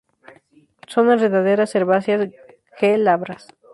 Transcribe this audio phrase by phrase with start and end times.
[0.87, 2.21] Son enredaderas herbáceas,
[2.79, 3.43] glabras.